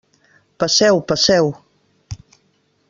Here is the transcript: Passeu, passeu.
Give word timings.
Passeu, 0.63 0.97
passeu. 1.11 1.53